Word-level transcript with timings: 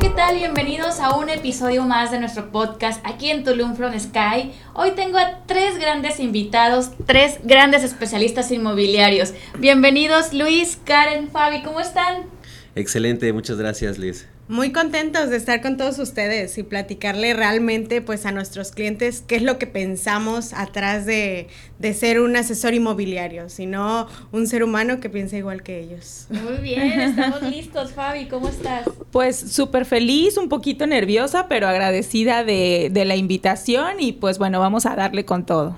¿qué 0.00 0.10
tal? 0.10 0.36
Bienvenidos 0.36 1.00
a 1.00 1.16
un 1.16 1.30
episodio 1.30 1.84
más 1.84 2.10
de 2.10 2.18
nuestro 2.18 2.50
podcast 2.52 3.00
aquí 3.06 3.30
en 3.30 3.44
Tulum 3.44 3.76
from 3.76 3.98
Sky. 3.98 4.52
Hoy 4.74 4.90
tengo 4.90 5.16
a 5.16 5.44
tres 5.46 5.78
grandes 5.78 6.20
invitados, 6.20 6.90
tres 7.06 7.38
grandes 7.44 7.82
especialistas 7.82 8.50
inmobiliarios. 8.50 9.32
Bienvenidos 9.58 10.34
Luis, 10.34 10.78
Karen, 10.84 11.30
Fabi, 11.30 11.62
¿cómo 11.62 11.80
están? 11.80 12.24
Excelente, 12.74 13.32
muchas 13.32 13.56
gracias 13.56 13.96
Liz. 13.96 14.26
Muy 14.48 14.70
contentos 14.70 15.28
de 15.28 15.36
estar 15.36 15.60
con 15.60 15.76
todos 15.76 15.98
ustedes 15.98 16.56
y 16.56 16.62
platicarle 16.62 17.34
realmente 17.34 18.00
pues 18.00 18.26
a 18.26 18.32
nuestros 18.32 18.70
clientes 18.70 19.24
qué 19.26 19.34
es 19.34 19.42
lo 19.42 19.58
que 19.58 19.66
pensamos 19.66 20.52
atrás 20.52 21.04
de, 21.04 21.48
de, 21.80 21.94
ser 21.94 22.20
un 22.20 22.36
asesor 22.36 22.72
inmobiliario, 22.72 23.48
sino 23.48 24.06
un 24.30 24.46
ser 24.46 24.62
humano 24.62 25.00
que 25.00 25.10
piensa 25.10 25.36
igual 25.36 25.64
que 25.64 25.80
ellos. 25.80 26.28
Muy 26.30 26.58
bien, 26.58 27.00
estamos 27.00 27.42
listos. 27.50 27.92
Fabi, 27.92 28.26
¿cómo 28.26 28.48
estás? 28.48 28.88
Pues 29.10 29.36
súper 29.36 29.84
feliz, 29.84 30.36
un 30.36 30.48
poquito 30.48 30.86
nerviosa, 30.86 31.48
pero 31.48 31.66
agradecida 31.66 32.44
de, 32.44 32.88
de 32.92 33.04
la 33.04 33.16
invitación 33.16 33.98
y 33.98 34.12
pues 34.12 34.38
bueno, 34.38 34.60
vamos 34.60 34.86
a 34.86 34.94
darle 34.94 35.24
con 35.24 35.44
todo. 35.44 35.76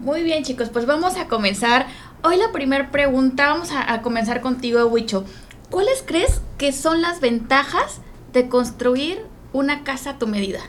Muy 0.00 0.22
bien 0.22 0.44
chicos, 0.44 0.68
pues 0.68 0.84
vamos 0.84 1.16
a 1.16 1.28
comenzar. 1.28 1.86
Hoy 2.22 2.36
la 2.36 2.52
primera 2.52 2.90
pregunta, 2.90 3.46
vamos 3.46 3.72
a, 3.72 3.90
a 3.90 4.02
comenzar 4.02 4.42
contigo, 4.42 4.84
Huicho. 4.84 5.24
¿Cuáles 5.72 6.04
crees 6.04 6.42
que 6.58 6.70
son 6.70 7.00
las 7.00 7.22
ventajas 7.22 8.02
de 8.34 8.50
construir 8.50 9.22
una 9.54 9.84
casa 9.84 10.10
a 10.10 10.18
tu 10.18 10.26
medida? 10.26 10.60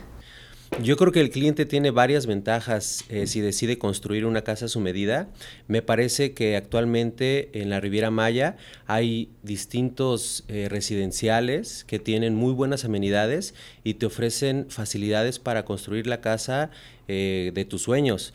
Yo 0.82 0.96
creo 0.96 1.12
que 1.12 1.20
el 1.20 1.28
cliente 1.28 1.66
tiene 1.66 1.90
varias 1.90 2.24
ventajas 2.24 3.04
eh, 3.10 3.26
si 3.26 3.42
decide 3.42 3.76
construir 3.76 4.24
una 4.24 4.42
casa 4.42 4.64
a 4.64 4.68
su 4.68 4.80
medida. 4.80 5.28
Me 5.68 5.82
parece 5.82 6.32
que 6.32 6.56
actualmente 6.56 7.50
en 7.60 7.68
la 7.68 7.80
Riviera 7.80 8.10
Maya 8.10 8.56
hay 8.86 9.28
distintos 9.42 10.44
eh, 10.48 10.68
residenciales 10.70 11.84
que 11.84 11.98
tienen 11.98 12.34
muy 12.34 12.54
buenas 12.54 12.86
amenidades 12.86 13.52
y 13.84 13.94
te 13.94 14.06
ofrecen 14.06 14.68
facilidades 14.70 15.38
para 15.38 15.66
construir 15.66 16.06
la 16.06 16.22
casa 16.22 16.70
eh, 17.08 17.52
de 17.54 17.66
tus 17.66 17.82
sueños. 17.82 18.32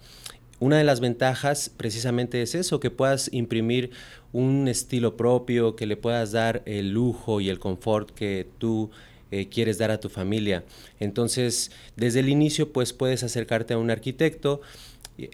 Una 0.60 0.78
de 0.78 0.84
las 0.84 1.00
ventajas 1.00 1.72
precisamente 1.76 2.42
es 2.42 2.54
eso, 2.54 2.80
que 2.80 2.92
puedas 2.92 3.30
imprimir 3.32 3.92
un 4.34 4.68
estilo 4.68 5.16
propio, 5.16 5.76
que 5.76 5.86
le 5.86 5.96
puedas 5.96 6.32
dar 6.32 6.64
el 6.66 6.92
lujo 6.92 7.40
y 7.40 7.50
el 7.50 7.60
confort 7.60 8.12
que 8.12 8.48
tú 8.58 8.92
eh, 9.32 9.48
quieres 9.48 9.78
dar 9.78 9.92
a 9.92 10.00
tu 10.00 10.10
familia. 10.10 10.66
Entonces, 11.00 11.72
desde 11.96 12.20
el 12.20 12.30
inicio, 12.30 12.74
pues 12.74 12.94
puedes 12.94 13.24
acercarte 13.24 13.74
a 13.74 13.78
un 13.78 13.90
arquitecto 13.90 14.62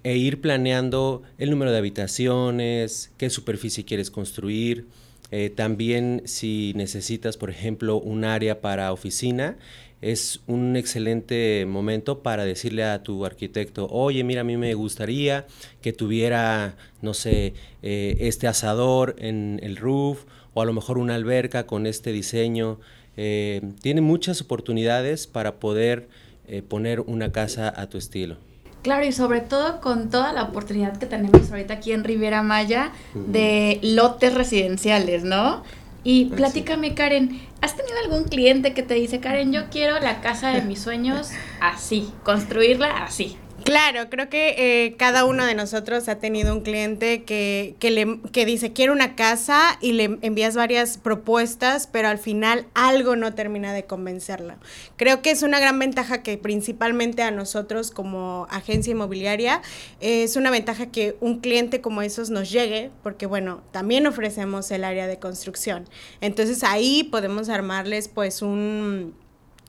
e 0.03 0.17
ir 0.17 0.41
planeando 0.41 1.23
el 1.37 1.49
número 1.49 1.71
de 1.71 1.77
habitaciones, 1.77 3.11
qué 3.17 3.29
superficie 3.29 3.85
quieres 3.85 4.11
construir. 4.11 4.85
Eh, 5.31 5.49
también 5.49 6.21
si 6.25 6.73
necesitas, 6.75 7.37
por 7.37 7.49
ejemplo, 7.49 7.97
un 7.97 8.25
área 8.25 8.61
para 8.61 8.91
oficina, 8.91 9.57
es 10.01 10.41
un 10.45 10.75
excelente 10.75 11.65
momento 11.65 12.19
para 12.21 12.45
decirle 12.45 12.83
a 12.83 13.01
tu 13.01 13.25
arquitecto, 13.25 13.87
oye, 13.89 14.23
mira, 14.23 14.41
a 14.41 14.43
mí 14.43 14.55
me 14.55 14.73
gustaría 14.75 15.47
que 15.81 15.93
tuviera, 15.93 16.75
no 17.01 17.13
sé, 17.13 17.53
eh, 17.81 18.17
este 18.19 18.47
asador 18.47 19.15
en 19.17 19.59
el 19.63 19.77
roof 19.77 20.25
o 20.53 20.61
a 20.61 20.65
lo 20.65 20.73
mejor 20.73 20.97
una 20.97 21.15
alberca 21.15 21.65
con 21.65 21.87
este 21.87 22.11
diseño. 22.11 22.79
Eh, 23.17 23.61
tiene 23.81 24.01
muchas 24.01 24.41
oportunidades 24.41 25.27
para 25.27 25.59
poder 25.59 26.07
eh, 26.47 26.61
poner 26.61 26.99
una 26.99 27.31
casa 27.31 27.73
a 27.75 27.89
tu 27.89 27.97
estilo. 27.97 28.37
Claro, 28.85 29.03
y 29.03 29.11
sobre 29.11 29.41
todo 29.41 29.81
con 29.81 30.11
toda 30.11 30.31
la 30.31 30.43
oportunidad 30.43 30.95
que 30.97 31.07
tenemos 31.07 31.49
ahorita 31.49 31.73
aquí 31.73 31.91
en 31.91 32.03
Riviera 32.03 32.43
Maya 32.43 32.91
de 33.15 33.79
lotes 33.81 34.35
residenciales, 34.35 35.23
¿no? 35.23 35.63
Y 36.03 36.25
platícame, 36.25 36.93
Karen, 36.93 37.41
¿has 37.61 37.75
tenido 37.75 37.97
algún 38.03 38.25
cliente 38.25 38.75
que 38.75 38.83
te 38.83 38.93
dice, 38.93 39.19
Karen, 39.19 39.51
yo 39.51 39.71
quiero 39.71 39.99
la 39.99 40.21
casa 40.21 40.49
de 40.49 40.61
mis 40.61 40.77
sueños 40.77 41.31
así, 41.61 42.11
construirla 42.23 43.03
así? 43.03 43.39
Claro, 43.65 44.11
creo 44.11 44.29
que 44.29 44.85
eh, 44.85 44.95
cada 44.95 45.25
uno 45.25 45.43
de 45.43 45.55
nosotros 45.55 46.07
ha 46.07 46.19
tenido 46.19 46.53
un 46.53 46.61
cliente 46.61 47.23
que, 47.23 47.75
que, 47.79 47.89
le, 47.89 48.19
que 48.31 48.45
dice, 48.45 48.73
quiero 48.73 48.93
una 48.93 49.15
casa 49.15 49.79
y 49.81 49.93
le 49.93 50.19
envías 50.21 50.55
varias 50.55 50.99
propuestas, 50.99 51.87
pero 51.87 52.07
al 52.07 52.19
final 52.19 52.67
algo 52.75 53.15
no 53.15 53.33
termina 53.33 53.73
de 53.73 53.83
convencerla. 53.83 54.59
Creo 54.97 55.23
que 55.23 55.31
es 55.31 55.41
una 55.41 55.59
gran 55.59 55.79
ventaja 55.79 56.21
que 56.21 56.37
principalmente 56.37 57.23
a 57.23 57.31
nosotros 57.31 57.89
como 57.89 58.45
agencia 58.51 58.91
inmobiliaria 58.91 59.63
es 59.99 60.35
una 60.35 60.51
ventaja 60.51 60.91
que 60.91 61.17
un 61.19 61.39
cliente 61.39 61.81
como 61.81 62.03
esos 62.03 62.29
nos 62.29 62.51
llegue, 62.51 62.91
porque 63.01 63.25
bueno, 63.25 63.63
también 63.71 64.05
ofrecemos 64.05 64.69
el 64.69 64.83
área 64.83 65.07
de 65.07 65.17
construcción. 65.17 65.89
Entonces 66.21 66.63
ahí 66.63 67.01
podemos 67.05 67.49
armarles 67.49 68.09
pues 68.09 68.43
un 68.43 69.15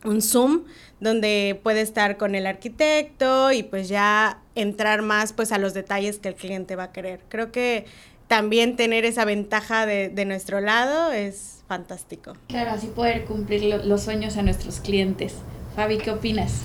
un 0.04 0.22
Zoom 0.22 0.62
donde 1.00 1.58
puede 1.62 1.80
estar 1.80 2.16
con 2.16 2.34
el 2.34 2.46
arquitecto 2.46 3.52
y 3.52 3.62
pues 3.62 3.88
ya 3.88 4.40
entrar 4.54 5.02
más 5.02 5.32
pues 5.32 5.52
a 5.52 5.58
los 5.58 5.74
detalles 5.74 6.18
que 6.18 6.28
el 6.28 6.34
cliente 6.34 6.76
va 6.76 6.84
a 6.84 6.92
querer. 6.92 7.20
Creo 7.28 7.52
que 7.52 7.86
también 8.28 8.76
tener 8.76 9.04
esa 9.04 9.24
ventaja 9.24 9.86
de, 9.86 10.08
de 10.08 10.24
nuestro 10.24 10.60
lado 10.60 11.12
es 11.12 11.62
fantástico. 11.68 12.34
Claro, 12.48 12.70
así 12.70 12.88
poder 12.88 13.24
cumplir 13.24 13.64
lo, 13.64 13.78
los 13.84 14.02
sueños 14.02 14.36
a 14.36 14.42
nuestros 14.42 14.80
clientes. 14.80 15.34
Fabi, 15.74 15.98
¿qué 15.98 16.10
opinas? 16.10 16.62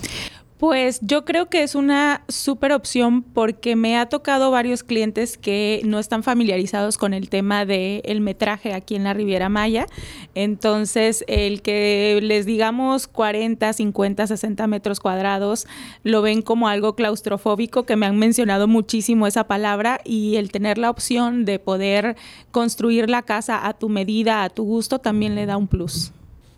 Pues 0.61 0.99
yo 1.01 1.25
creo 1.25 1.49
que 1.49 1.63
es 1.63 1.73
una 1.73 2.23
súper 2.27 2.71
opción 2.71 3.23
porque 3.23 3.75
me 3.75 3.97
ha 3.97 4.05
tocado 4.09 4.51
varios 4.51 4.83
clientes 4.83 5.35
que 5.39 5.81
no 5.85 5.97
están 5.97 6.21
familiarizados 6.21 6.99
con 6.99 7.15
el 7.15 7.29
tema 7.29 7.65
del 7.65 8.21
metraje 8.21 8.71
aquí 8.71 8.93
en 8.93 9.05
la 9.05 9.15
Riviera 9.15 9.49
Maya. 9.49 9.87
Entonces, 10.35 11.25
el 11.27 11.63
que 11.63 12.19
les 12.21 12.45
digamos 12.45 13.07
40, 13.07 13.73
50, 13.73 14.27
60 14.27 14.67
metros 14.67 14.99
cuadrados, 14.99 15.65
lo 16.03 16.21
ven 16.21 16.43
como 16.43 16.67
algo 16.67 16.93
claustrofóbico, 16.95 17.87
que 17.87 17.95
me 17.95 18.05
han 18.05 18.19
mencionado 18.19 18.67
muchísimo 18.67 19.25
esa 19.25 19.45
palabra, 19.45 19.99
y 20.05 20.35
el 20.35 20.51
tener 20.51 20.77
la 20.77 20.91
opción 20.91 21.43
de 21.43 21.57
poder 21.57 22.15
construir 22.51 23.09
la 23.09 23.23
casa 23.23 23.67
a 23.67 23.73
tu 23.73 23.89
medida, 23.89 24.43
a 24.43 24.49
tu 24.49 24.63
gusto, 24.65 24.99
también 24.99 25.33
le 25.33 25.47
da 25.47 25.57
un 25.57 25.67
plus. 25.67 26.11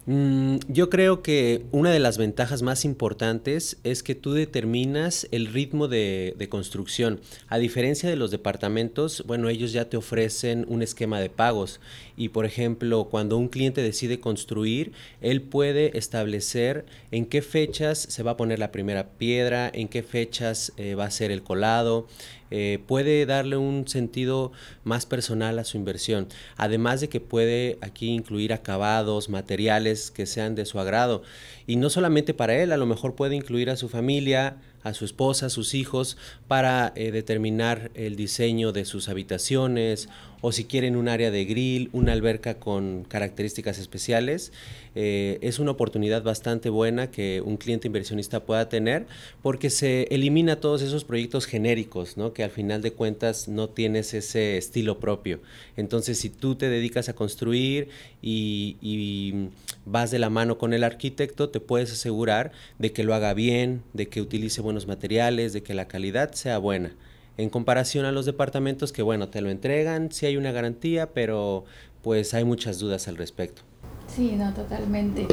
Mm, 0.05 0.57
yo 0.67 0.89
creo 0.89 1.21
que 1.21 1.63
una 1.71 1.91
de 1.91 1.99
las 1.99 2.17
ventajas 2.17 2.61
más 2.61 2.83
importantes 2.83 3.77
es 3.85 4.03
que 4.03 4.15
tú 4.15 4.33
determinas 4.33 5.27
el 5.31 5.47
ritmo 5.47 5.87
de, 5.87 6.35
construcción. 6.49 7.21
A 7.47 7.57
diferencia 7.57 8.09
de 8.09 8.17
los 8.17 8.29
departamentos, 8.29 9.23
bueno, 9.25 9.47
ellos 9.47 9.71
ya 9.71 9.89
te 9.89 9.95
ofrecen 9.95 10.65
un 10.67 10.81
esquema 10.81 11.21
de 11.21 11.29
pagos 11.29 11.79
y, 12.17 12.29
por 12.29 12.45
ejemplo, 12.45 13.05
cuando 13.05 13.37
un 13.37 13.47
cliente 13.47 13.81
decide 13.81 14.19
construir, 14.19 14.91
él 15.21 15.41
puede 15.41 15.97
establecer 15.97 16.85
en 17.11 17.25
qué 17.25 17.41
fechas 17.41 17.97
se 17.97 18.23
va 18.23 18.31
a 18.31 18.37
poner 18.37 18.59
la 18.59 18.73
primera 18.73 19.07
piedra, 19.11 19.71
en 19.73 19.87
qué 19.87 20.03
fechas 20.03 20.73
eh, 20.75 20.95
va 20.95 21.05
a 21.05 21.11
ser 21.11 21.31
el 21.31 21.43
colado, 21.43 22.07
eh, 22.55 22.77
puede 22.85 23.25
darle 23.25 23.57
un 23.57 23.87
sentido 23.87 24.51
más 24.83 25.07
personal 25.07 25.57
a 25.57 25.63
su 25.63 25.75
inversión. 25.75 26.27
Además 26.55 27.01
de 27.01 27.09
que 27.09 27.19
puede 27.19 27.79
aquí 27.81 28.09
incluir 28.09 28.53
acabados, 28.53 29.27
materiales 29.27 30.11
que 30.11 30.27
sean 30.27 30.53
de 30.53 30.67
su 30.67 30.79
agrado. 30.79 31.23
Y 31.65 31.77
no 31.77 31.89
solamente 31.89 32.35
para 32.35 32.55
él, 32.55 32.71
a 32.71 32.77
lo 32.77 32.85
mejor 32.85 33.15
puede 33.15 33.35
incluir 33.35 33.71
a 33.71 33.75
su 33.75 33.89
familia, 33.89 34.57
a 34.83 34.93
su 34.93 35.05
esposa, 35.05 35.47
a 35.47 35.49
sus 35.49 35.73
hijos, 35.73 36.17
para 36.47 36.93
eh, 36.95 37.11
determinar 37.11 37.91
el 37.95 38.15
diseño 38.15 38.71
de 38.71 38.85
sus 38.85 39.09
habitaciones 39.09 40.09
o 40.45 40.51
si 40.51 40.65
quieren 40.65 40.97
un 40.97 41.07
área 41.07 41.31
de 41.31 41.45
grill, 41.45 41.89
una 41.93 42.11
alberca 42.11 42.55
con 42.55 43.05
características 43.05 43.79
especiales. 43.79 44.51
Eh, 44.93 45.39
es 45.41 45.57
una 45.57 45.71
oportunidad 45.71 46.21
bastante 46.21 46.69
buena 46.69 47.09
que 47.09 47.41
un 47.41 47.55
cliente 47.55 47.87
inversionista 47.87 48.41
pueda 48.41 48.67
tener 48.67 49.07
porque 49.41 49.69
se 49.69 50.03
elimina 50.11 50.57
todos 50.57 50.81
esos 50.81 51.05
proyectos 51.05 51.45
genéricos, 51.45 52.17
¿no? 52.17 52.33
que 52.33 52.43
al 52.43 52.51
final 52.51 52.81
de 52.81 52.91
cuentas 52.91 53.47
no 53.47 53.69
tienes 53.69 54.13
ese 54.13 54.57
estilo 54.57 54.99
propio. 54.99 55.39
Entonces, 55.77 56.19
si 56.19 56.29
tú 56.29 56.55
te 56.55 56.67
dedicas 56.67 57.07
a 57.07 57.13
construir 57.13 57.87
y, 58.21 59.47
vas 59.85 60.11
de 60.11 60.19
la 60.19 60.29
mano 60.29 60.57
con 60.57 60.73
el 60.73 60.83
arquitecto, 60.83 61.49
te 61.49 61.59
puedes 61.59 61.91
asegurar 61.91 62.51
de 62.79 62.91
que 62.93 63.03
lo 63.03 63.13
haga 63.13 63.33
bien, 63.33 63.81
de 63.93 64.07
que 64.07 64.21
utilice 64.21 64.61
buenos 64.61 64.72
materiales, 64.87 65.53
de 65.53 65.63
que 65.63 65.73
la 65.73 65.87
calidad 65.87 66.33
sea 66.33 66.57
buena 66.57 66.95
en 67.37 67.49
comparación 67.49 68.05
a 68.05 68.11
los 68.11 68.25
departamentos 68.25 68.91
que, 68.91 69.01
bueno, 69.01 69.29
te 69.29 69.41
lo 69.41 69.49
entregan, 69.49 70.11
sí 70.11 70.25
hay 70.25 70.37
una 70.37 70.51
garantía, 70.51 71.11
pero 71.13 71.65
pues 72.01 72.33
hay 72.33 72.43
muchas 72.43 72.79
dudas 72.79 73.07
al 73.07 73.17
respecto. 73.17 73.63
Sí, 74.07 74.33
no, 74.37 74.53
totalmente. 74.53 75.25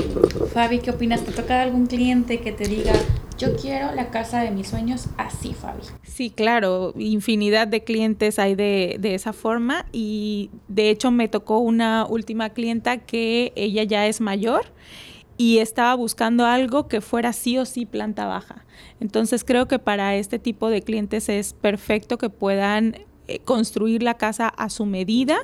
Fabi, 0.53 0.79
¿qué 0.79 0.91
opinas? 0.91 1.25
¿Te 1.25 1.33
toca 1.33 1.61
algún 1.61 1.87
cliente 1.87 2.41
que 2.41 2.53
te 2.53 2.67
diga, 2.67 2.93
yo 3.37 3.55
quiero 3.57 3.95
la 3.95 4.11
casa 4.11 4.43
de 4.43 4.51
mis 4.51 4.69
sueños 4.69 5.09
así, 5.19 5.53
Fabi? 5.53 5.83
Sí, 6.03 6.31
claro, 6.31 6.95
infinidad 6.97 7.69
de 7.69 7.85
clientes 7.85 8.39
hay 8.39 8.55
de, 8.55 8.97
de 8.99 9.15
esa 9.15 9.33
forma 9.35 9.85
y 9.93 10.51
de 10.69 10.89
hecho 10.89 11.11
me 11.11 11.29
tocó 11.29 11.59
una 11.59 12.07
última 12.07 12.51
clienta 12.51 12.99
que 12.99 13.53
ella 13.57 13.83
ya 13.83 14.07
es 14.07 14.21
mayor 14.21 14.67
y 15.41 15.57
estaba 15.57 15.95
buscando 15.95 16.45
algo 16.45 16.87
que 16.87 17.01
fuera 17.01 17.33
sí 17.33 17.57
o 17.57 17.65
sí 17.65 17.87
planta 17.87 18.27
baja. 18.27 18.67
Entonces 19.01 19.43
creo 19.43 19.67
que 19.69 19.79
para 19.79 20.15
este 20.17 20.39
tipo 20.39 20.69
de 20.69 20.83
clientes 20.83 21.31
es 21.31 21.55
perfecto 21.55 22.19
que 22.19 22.29
puedan 22.29 22.97
eh, 23.27 23.39
construir 23.47 24.03
la 24.03 24.19
casa 24.19 24.49
a 24.49 24.69
su 24.69 24.85
medida 24.85 25.39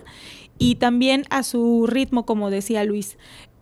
y 0.58 0.74
también 0.74 1.24
a 1.30 1.42
su 1.42 1.86
ritmo, 1.86 2.26
como 2.26 2.50
decía 2.50 2.84
Luis. 2.84 3.16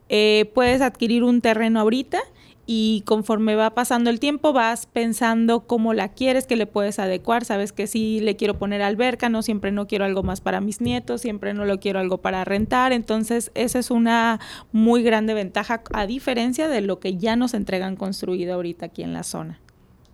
eh, 0.08 0.50
puedes 0.54 0.80
adquirir 0.80 1.22
un 1.22 1.40
terreno 1.40 1.78
ahorita 1.78 2.18
y 2.66 3.02
conforme 3.06 3.56
va 3.56 3.74
pasando 3.74 4.10
el 4.10 4.20
tiempo 4.20 4.52
vas 4.52 4.86
pensando 4.86 5.66
cómo 5.66 5.94
la 5.94 6.08
quieres, 6.08 6.46
que 6.46 6.56
le 6.56 6.66
puedes 6.66 6.98
adecuar, 6.98 7.44
sabes 7.44 7.72
que 7.72 7.86
si 7.86 8.20
le 8.20 8.36
quiero 8.36 8.58
poner 8.58 8.82
alberca, 8.82 9.28
no 9.28 9.42
siempre 9.42 9.72
no 9.72 9.86
quiero 9.86 10.04
algo 10.04 10.22
más 10.22 10.40
para 10.40 10.60
mis 10.60 10.80
nietos, 10.80 11.20
siempre 11.20 11.54
no 11.54 11.64
lo 11.64 11.78
quiero 11.80 11.98
algo 11.98 12.18
para 12.18 12.44
rentar, 12.44 12.92
entonces 12.92 13.50
esa 13.54 13.78
es 13.78 13.90
una 13.90 14.40
muy 14.72 15.02
grande 15.02 15.34
ventaja 15.34 15.82
a 15.92 16.06
diferencia 16.06 16.68
de 16.68 16.80
lo 16.80 17.00
que 17.00 17.16
ya 17.16 17.36
nos 17.36 17.54
entregan 17.54 17.96
construido 17.96 18.54
ahorita 18.54 18.86
aquí 18.86 19.02
en 19.02 19.12
la 19.12 19.22
zona. 19.22 19.60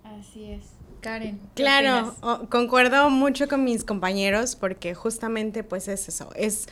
Así 0.04 0.44
es. 0.44 0.64
Karen. 1.00 1.40
Claro, 1.54 2.14
concuerdo 2.50 3.08
mucho 3.08 3.48
con 3.48 3.64
mis 3.64 3.84
compañeros 3.84 4.54
porque 4.54 4.94
justamente 4.94 5.64
pues 5.64 5.88
es 5.88 6.08
eso, 6.08 6.28
es 6.36 6.66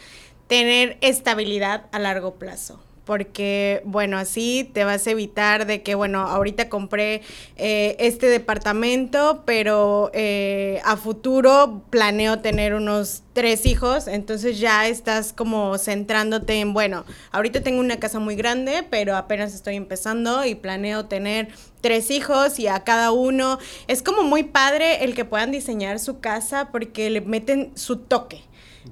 tener 0.49 0.99
estabilidad 1.01 1.87
a 1.93 1.99
largo 1.99 2.35
plazo 2.35 2.79
porque 3.09 3.81
bueno, 3.87 4.19
así 4.19 4.69
te 4.75 4.85
vas 4.85 5.07
a 5.07 5.11
evitar 5.13 5.65
de 5.65 5.83
que, 5.83 5.95
bueno, 5.95 6.21
ahorita 6.21 6.69
compré 6.69 7.23
eh, 7.57 7.97
este 8.01 8.27
departamento, 8.27 9.45
pero 9.47 10.11
eh, 10.13 10.83
a 10.85 10.99
futuro 10.99 11.85
planeo 11.89 12.41
tener 12.41 12.75
unos 12.75 13.23
tres 13.33 13.65
hijos, 13.65 14.09
entonces 14.09 14.61
ya 14.61 14.87
estás 14.89 15.33
como 15.33 15.79
centrándote 15.79 16.61
en, 16.61 16.75
bueno, 16.75 17.07
ahorita 17.31 17.63
tengo 17.63 17.81
una 17.81 17.99
casa 17.99 18.19
muy 18.19 18.37
grande, 18.37 18.85
pero 18.91 19.17
apenas 19.17 19.55
estoy 19.55 19.77
empezando 19.77 20.45
y 20.45 20.55
planeo 20.55 21.07
tener 21.07 21.49
tres 21.81 22.11
hijos 22.11 22.59
y 22.59 22.67
a 22.67 22.85
cada 22.85 23.13
uno. 23.13 23.59
Es 23.87 24.03
como 24.03 24.23
muy 24.23 24.43
padre 24.43 25.03
el 25.03 25.15
que 25.15 25.25
puedan 25.25 25.51
diseñar 25.51 25.99
su 25.99 26.21
casa 26.21 26.69
porque 26.71 27.09
le 27.09 27.23
meten 27.23 27.73
su 27.75 27.97
toque. 27.97 28.43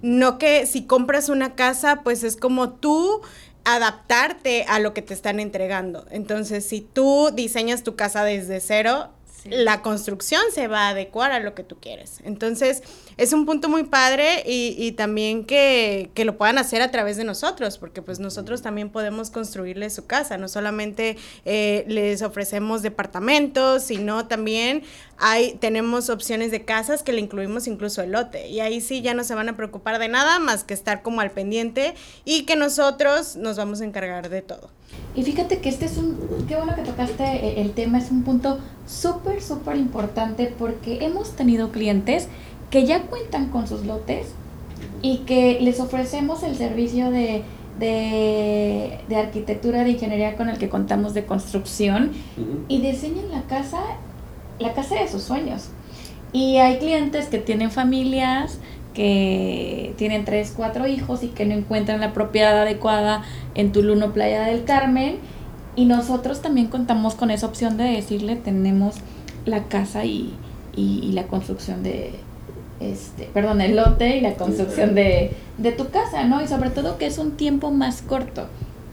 No 0.02 0.38
que 0.38 0.66
si 0.66 0.84
compras 0.84 1.28
una 1.28 1.54
casa, 1.54 2.02
pues 2.02 2.22
es 2.22 2.36
como 2.36 2.70
tú 2.70 3.22
adaptarte 3.66 4.64
a 4.68 4.78
lo 4.78 4.94
que 4.94 5.02
te 5.02 5.12
están 5.12 5.40
entregando. 5.40 6.06
Entonces, 6.10 6.64
si 6.64 6.80
tú 6.80 7.30
diseñas 7.34 7.82
tu 7.82 7.96
casa 7.96 8.22
desde 8.22 8.60
cero, 8.60 9.10
la 9.50 9.82
construcción 9.82 10.42
se 10.52 10.68
va 10.68 10.86
a 10.86 10.88
adecuar 10.90 11.32
a 11.32 11.40
lo 11.40 11.54
que 11.54 11.62
tú 11.62 11.76
quieres. 11.80 12.20
Entonces, 12.24 12.82
es 13.16 13.32
un 13.32 13.46
punto 13.46 13.68
muy 13.68 13.84
padre 13.84 14.42
y, 14.46 14.92
también 14.92 15.44
que, 15.44 16.10
lo 16.24 16.36
puedan 16.36 16.58
hacer 16.58 16.82
a 16.82 16.90
través 16.90 17.16
de 17.16 17.24
nosotros, 17.24 17.78
porque 17.78 18.02
pues 18.02 18.18
nosotros 18.18 18.62
también 18.62 18.90
podemos 18.90 19.30
construirles 19.30 19.94
su 19.94 20.06
casa, 20.06 20.36
no 20.36 20.48
solamente 20.48 21.16
eh, 21.44 21.84
les 21.88 22.22
ofrecemos 22.22 22.82
departamentos, 22.82 23.84
sino 23.84 24.26
también 24.26 24.82
hay, 25.18 25.54
tenemos 25.54 26.10
opciones 26.10 26.50
de 26.50 26.64
casas 26.64 27.02
que 27.02 27.12
le 27.12 27.20
incluimos 27.20 27.66
incluso 27.66 28.02
el 28.02 28.12
lote, 28.12 28.48
y 28.48 28.60
ahí 28.60 28.80
sí 28.80 29.02
ya 29.02 29.14
no 29.14 29.24
se 29.24 29.34
van 29.34 29.48
a 29.48 29.56
preocupar 29.56 29.98
de 29.98 30.08
nada 30.08 30.38
más 30.38 30.64
que 30.64 30.74
estar 30.74 31.02
como 31.02 31.20
al 31.20 31.30
pendiente 31.30 31.94
y 32.24 32.42
que 32.42 32.56
nosotros 32.56 33.36
nos 33.36 33.56
vamos 33.56 33.80
a 33.80 33.84
encargar 33.84 34.28
de 34.28 34.42
todo. 34.42 34.70
Y 35.14 35.22
fíjate 35.22 35.58
que 35.58 35.68
este 35.68 35.86
es 35.86 35.96
un, 35.96 36.18
qué 36.46 36.56
bueno 36.56 36.74
que 36.74 36.82
tocaste 36.82 37.24
eh, 37.24 37.62
el 37.62 37.72
tema, 37.72 37.98
es 37.98 38.10
un 38.10 38.22
punto 38.22 38.58
súper, 38.86 39.42
súper 39.42 39.76
importante 39.76 40.52
porque 40.58 41.04
hemos 41.04 41.34
tenido 41.36 41.72
clientes 41.72 42.28
que 42.70 42.84
ya 42.84 43.02
cuentan 43.02 43.48
con 43.48 43.66
sus 43.66 43.84
lotes 43.86 44.28
y 45.02 45.18
que 45.18 45.58
les 45.60 45.80
ofrecemos 45.80 46.42
el 46.42 46.56
servicio 46.56 47.10
de, 47.10 47.44
de, 47.78 49.16
arquitectura, 49.16 49.84
de 49.84 49.90
ingeniería 49.90 50.36
con 50.36 50.48
el 50.48 50.58
que 50.58 50.68
contamos 50.68 51.14
de 51.14 51.24
construcción 51.24 52.12
y 52.68 52.80
diseñan 52.80 53.30
la 53.30 53.42
casa, 53.42 53.80
la 54.58 54.72
casa 54.72 54.96
de 54.96 55.08
sus 55.08 55.22
sueños. 55.22 55.68
Y 56.32 56.58
hay 56.58 56.78
clientes 56.78 57.26
que 57.26 57.38
tienen 57.38 57.70
familias, 57.70 58.58
que 58.94 59.94
tienen 59.96 60.24
tres, 60.24 60.52
cuatro 60.56 60.86
hijos 60.86 61.22
y 61.22 61.28
que 61.28 61.44
no 61.44 61.54
encuentran 61.54 62.00
la 62.00 62.12
propiedad 62.12 62.58
adecuada 62.60 63.22
en 63.54 63.72
Tulum 63.72 64.12
Playa 64.12 64.42
del 64.42 64.64
Carmen. 64.64 65.18
Y 65.76 65.84
nosotros 65.84 66.40
también 66.40 66.68
contamos 66.68 67.14
con 67.14 67.30
esa 67.30 67.46
opción 67.46 67.76
de 67.76 67.84
decirle, 67.84 68.36
tenemos 68.36 68.96
la 69.44 69.64
casa 69.64 70.04
y, 70.04 70.34
y, 70.74 71.12
la 71.12 71.24
construcción 71.24 71.82
de, 71.82 72.12
este, 72.80 73.28
perdón, 73.32 73.60
el 73.60 73.76
lote 73.76 74.16
y 74.16 74.20
la 74.22 74.34
construcción 74.34 74.94
de, 74.94 75.32
de, 75.58 75.72
tu 75.72 75.90
casa, 75.90 76.24
¿no? 76.24 76.42
Y 76.42 76.48
sobre 76.48 76.70
todo 76.70 76.96
que 76.96 77.06
es 77.06 77.18
un 77.18 77.32
tiempo 77.32 77.70
más 77.70 78.00
corto. 78.00 78.48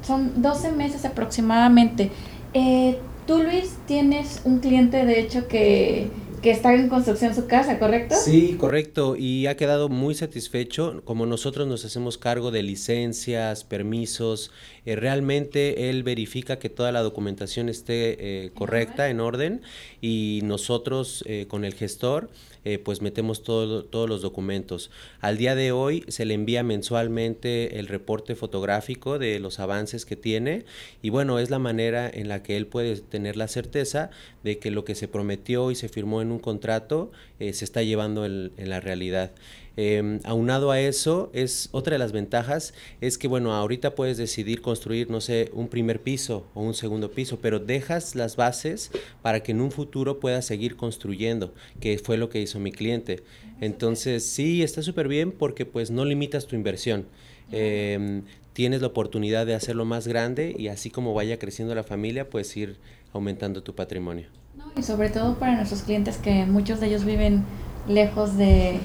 Son 0.05 0.41
12 0.41 0.73
meses 0.73 1.05
aproximadamente. 1.05 2.11
Eh, 2.53 2.99
tú, 3.25 3.43
Luis, 3.43 3.77
tienes 3.87 4.41
un 4.43 4.59
cliente, 4.59 5.05
de 5.05 5.19
hecho, 5.19 5.47
que 5.47 6.09
que 6.43 6.51
está 6.51 6.75
en 6.75 6.89
construcción 6.89 7.33
su 7.33 7.47
casa, 7.47 7.79
¿correcto? 7.79 8.15
Sí, 8.21 8.57
correcto. 8.59 9.15
Y 9.15 9.47
ha 9.47 9.55
quedado 9.55 9.87
muy 9.87 10.13
satisfecho. 10.13 11.01
Como 11.05 11.25
nosotros 11.25 11.69
nos 11.69 11.85
hacemos 11.85 12.17
cargo 12.17 12.51
de 12.51 12.63
licencias, 12.63 13.63
permisos, 13.63 14.51
eh, 14.85 14.97
realmente 14.97 15.89
él 15.89 16.03
verifica 16.03 16.59
que 16.59 16.69
toda 16.69 16.91
la 16.91 17.01
documentación 17.01 17.69
esté 17.69 18.17
eh, 18.19 18.51
correcta, 18.53 19.09
en 19.09 19.21
orden, 19.21 19.61
y 20.01 20.41
nosotros 20.43 21.23
eh, 21.27 21.45
con 21.47 21.63
el 21.63 21.75
gestor 21.75 22.29
eh, 22.65 22.79
pues 22.79 23.01
metemos 23.01 23.43
todo, 23.43 23.83
todos 23.83 24.09
los 24.09 24.21
documentos. 24.21 24.91
Al 25.19 25.37
día 25.37 25.55
de 25.55 25.71
hoy 25.71 26.05
se 26.07 26.25
le 26.25 26.33
envía 26.33 26.63
mensualmente 26.63 27.79
el 27.79 27.87
reporte 27.87 28.35
fotográfico 28.35 29.19
de 29.19 29.39
los 29.39 29.59
avances 29.59 30.05
que 30.05 30.15
tiene 30.15 30.65
y 31.01 31.09
bueno, 31.09 31.39
es 31.39 31.49
la 31.49 31.59
manera 31.59 32.09
en 32.09 32.27
la 32.27 32.43
que 32.43 32.57
él 32.57 32.67
puede 32.67 32.97
tener 32.97 33.35
la 33.35 33.47
certeza 33.47 34.09
de 34.43 34.59
que 34.59 34.71
lo 34.71 34.85
que 34.85 34.95
se 34.95 35.07
prometió 35.07 35.71
y 35.71 35.75
se 35.75 35.89
firmó 35.89 36.21
en 36.21 36.31
un 36.31 36.39
contrato 36.39 37.11
eh, 37.39 37.53
se 37.53 37.65
está 37.65 37.83
llevando 37.83 38.25
en 38.25 38.51
la 38.57 38.79
realidad. 38.79 39.31
Eh, 39.75 40.19
aunado 40.23 40.71
a 40.71 40.79
eso, 40.79 41.31
es 41.33 41.69
otra 41.71 41.93
de 41.93 41.99
las 41.99 42.11
ventajas, 42.11 42.73
es 43.01 43.17
que 43.17 43.27
bueno, 43.27 43.53
ahorita 43.53 43.95
puedes 43.95 44.17
decidir 44.17 44.61
construir, 44.61 45.09
no 45.09 45.19
sé, 45.19 45.49
un 45.53 45.67
primer 45.67 46.01
piso 46.01 46.45
o 46.53 46.61
un 46.61 46.73
segundo 46.75 47.11
piso, 47.11 47.39
pero 47.41 47.59
dejas 47.59 48.15
las 48.15 48.35
bases 48.35 48.91
para 49.21 49.41
que 49.41 49.51
en 49.51 49.61
un 49.61 49.71
futuro 49.71 50.19
puedas 50.19 50.45
seguir 50.45 50.75
construyendo, 50.75 51.53
que 51.79 51.97
fue 51.97 52.17
lo 52.17 52.29
que 52.29 52.41
hizo 52.41 52.59
mi 52.59 52.71
cliente. 52.71 53.23
Entonces, 53.61 54.25
sí, 54.25 54.61
está 54.61 54.81
súper 54.81 55.07
bien 55.07 55.31
porque 55.31 55.65
pues 55.65 55.89
no 55.89 56.05
limitas 56.05 56.45
tu 56.45 56.55
inversión. 56.55 57.05
Em, 57.51 58.23
tienes 58.53 58.81
la 58.81 58.87
oportunidad 58.87 59.45
de 59.45 59.55
hacerlo 59.55 59.85
más 59.85 60.07
grande 60.07 60.55
y 60.57 60.67
así 60.67 60.89
como 60.89 61.13
vaya 61.13 61.39
creciendo 61.39 61.73
la 61.73 61.83
familia, 61.83 62.29
pues 62.29 62.55
ir 62.57 62.77
aumentando 63.11 63.63
tu 63.63 63.73
patrimonio. 63.73 64.27
y 64.75 64.81
sobre 64.81 65.09
todo 65.09 65.37
para 65.37 65.55
nuestros 65.55 65.83
clientes 65.83 66.17
que 66.17 66.45
muchos 66.45 66.79
de 66.79 66.87
ellos 66.87 67.05
viven 67.05 67.43
lejos 67.87 68.37
de, 68.37 68.79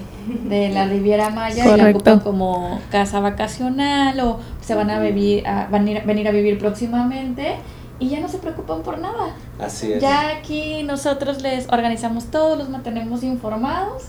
de 0.45 0.69
la 0.69 0.85
Riviera 0.85 1.29
Maya 1.29 1.75
y 1.75 1.77
la 1.77 1.89
ocupan 1.89 2.19
como 2.19 2.79
casa 2.91 3.19
vacacional 3.19 4.19
o 4.19 4.39
se 4.61 4.75
van 4.75 4.89
a, 4.89 4.99
vivir, 4.99 5.47
a, 5.47 5.67
van 5.67 5.87
a 5.87 6.01
venir 6.01 6.27
a 6.27 6.31
vivir 6.31 6.57
próximamente 6.57 7.55
y 7.99 8.09
ya 8.09 8.19
no 8.19 8.29
se 8.29 8.37
preocupan 8.37 8.81
por 8.81 8.99
nada. 8.99 9.35
Así 9.59 9.93
es. 9.93 10.01
Ya 10.01 10.37
aquí 10.37 10.83
nosotros 10.83 11.41
les 11.41 11.67
organizamos 11.69 12.25
todo, 12.25 12.55
los 12.55 12.69
mantenemos 12.69 13.23
informados 13.23 14.03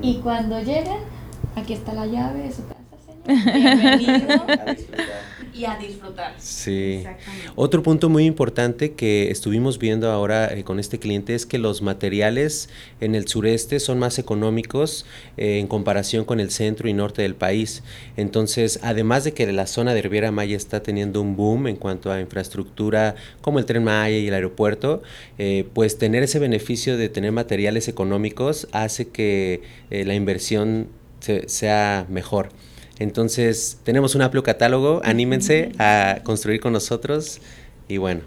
y 0.00 0.16
cuando 0.16 0.58
lleguen, 0.58 0.98
aquí 1.56 1.74
está 1.74 1.92
la 1.92 2.06
llave 2.06 2.42
de 2.42 2.52
su 2.52 2.62
casa, 2.66 2.80
señor. 3.04 3.54
Bienvenido 3.54 4.44
y 5.54 5.64
a 5.64 5.76
disfrutar. 5.76 6.34
Sí. 6.38 7.04
Otro 7.54 7.82
punto 7.82 8.08
muy 8.08 8.24
importante 8.24 8.92
que 8.92 9.30
estuvimos 9.30 9.78
viendo 9.78 10.10
ahora 10.10 10.52
eh, 10.52 10.64
con 10.64 10.78
este 10.78 10.98
cliente 10.98 11.34
es 11.34 11.46
que 11.46 11.58
los 11.58 11.82
materiales 11.82 12.68
en 13.00 13.14
el 13.14 13.28
sureste 13.28 13.80
son 13.80 13.98
más 13.98 14.18
económicos 14.18 15.04
eh, 15.36 15.58
en 15.58 15.66
comparación 15.66 16.24
con 16.24 16.40
el 16.40 16.50
centro 16.50 16.88
y 16.88 16.94
norte 16.94 17.22
del 17.22 17.34
país. 17.34 17.82
Entonces, 18.16 18.80
además 18.82 19.24
de 19.24 19.32
que 19.32 19.50
la 19.52 19.66
zona 19.66 19.94
de 19.94 20.02
Riviera 20.02 20.32
Maya 20.32 20.56
está 20.56 20.82
teniendo 20.82 21.20
un 21.20 21.36
boom 21.36 21.66
en 21.66 21.76
cuanto 21.76 22.10
a 22.10 22.20
infraestructura 22.20 23.14
como 23.40 23.58
el 23.58 23.66
tren 23.66 23.84
Maya 23.84 24.16
y 24.16 24.28
el 24.28 24.34
aeropuerto, 24.34 25.02
eh, 25.38 25.68
pues 25.74 25.98
tener 25.98 26.22
ese 26.22 26.38
beneficio 26.38 26.96
de 26.96 27.08
tener 27.08 27.32
materiales 27.32 27.88
económicos 27.88 28.68
hace 28.72 29.08
que 29.08 29.62
la 29.90 30.14
inversión 30.14 30.88
sea 31.46 32.06
mejor. 32.08 32.50
Entonces, 33.02 33.78
tenemos 33.84 34.14
un 34.14 34.22
amplio 34.22 34.42
catálogo, 34.42 35.00
anímense 35.04 35.72
a 35.78 36.20
construir 36.22 36.60
con 36.60 36.72
nosotros 36.72 37.40
y 37.88 37.96
bueno. 37.96 38.22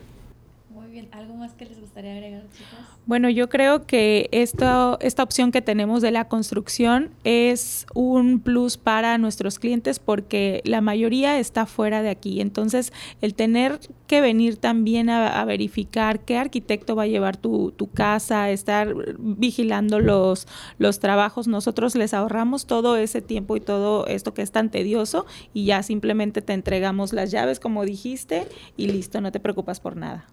¿Algo 1.11 1.35
más 1.35 1.53
que 1.53 1.65
les 1.65 1.79
gustaría 1.79 2.13
agregar, 2.13 2.43
chicos? 2.51 2.79
Bueno, 3.05 3.29
yo 3.29 3.49
creo 3.49 3.85
que 3.85 4.29
esta, 4.31 4.97
esta 4.99 5.21
opción 5.23 5.51
que 5.51 5.61
tenemos 5.61 6.01
de 6.01 6.11
la 6.11 6.27
construcción 6.27 7.11
es 7.23 7.85
un 7.93 8.39
plus 8.39 8.77
para 8.77 9.17
nuestros 9.17 9.59
clientes 9.59 9.99
porque 9.99 10.61
la 10.65 10.81
mayoría 10.81 11.39
está 11.39 11.65
fuera 11.65 12.01
de 12.01 12.09
aquí. 12.09 12.41
Entonces, 12.41 12.91
el 13.21 13.35
tener 13.35 13.79
que 14.07 14.21
venir 14.21 14.57
también 14.57 15.09
a, 15.09 15.45
verificar 15.45 16.21
qué 16.21 16.37
arquitecto 16.37 16.95
va 16.95 17.03
a 17.03 17.07
llevar 17.07 17.37
tu, 17.37 17.71
tu, 17.71 17.91
casa, 17.91 18.49
estar 18.49 18.95
vigilando 19.19 19.99
los, 19.99 20.47
los 20.79 20.99
trabajos, 20.99 21.47
nosotros 21.47 21.95
les 21.95 22.13
ahorramos 22.13 22.65
todo 22.65 22.97
ese 22.97 23.21
tiempo 23.21 23.55
y 23.55 23.61
todo 23.61 24.07
esto 24.07 24.33
que 24.33 24.41
es 24.41 24.51
tan 24.51 24.71
tedioso 24.71 25.25
y 25.53 25.65
ya 25.65 25.83
simplemente 25.83 26.41
te 26.41 26.53
entregamos 26.53 27.13
las 27.13 27.31
llaves, 27.31 27.59
como 27.59 27.85
dijiste, 27.85 28.47
y 28.77 28.87
listo, 28.87 29.21
no 29.21 29.31
te 29.31 29.39
preocupas 29.39 29.79
por 29.79 29.95
nada. 29.95 30.25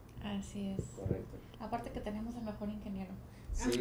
Así 0.53 0.75
es. 0.79 0.85
Correcto. 0.97 1.39
Aparte 1.61 1.91
que 1.91 2.01
tenemos 2.01 2.35
el 2.35 2.43
mejor 2.43 2.69
ingeniero. 2.69 3.11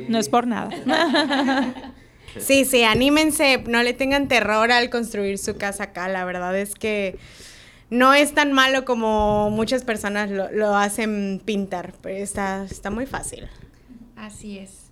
No 0.07 0.19
es 0.19 0.29
por 0.29 0.47
nada. 0.47 0.69
sí, 2.39 2.63
sí, 2.63 2.83
anímense, 2.83 3.63
no 3.67 3.83
le 3.83 3.93
tengan 3.93 4.29
terror 4.29 4.71
al 4.71 4.89
construir 4.89 5.37
su 5.37 5.57
casa 5.57 5.85
acá. 5.85 6.07
La 6.07 6.23
verdad 6.23 6.57
es 6.57 6.75
que 6.75 7.17
no 7.89 8.13
es 8.13 8.33
tan 8.33 8.53
malo 8.53 8.85
como 8.85 9.49
muchas 9.49 9.83
personas 9.83 10.29
lo, 10.31 10.49
lo 10.51 10.75
hacen 10.75 11.41
pintar, 11.43 11.93
pero 12.01 12.23
está, 12.23 12.63
está 12.63 12.89
muy 12.89 13.05
fácil. 13.05 13.49
Así 14.15 14.59
es. 14.59 14.91